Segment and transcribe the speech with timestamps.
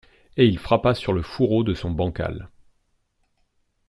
[0.35, 2.49] Et il frappa sur le fourreau de son bancal.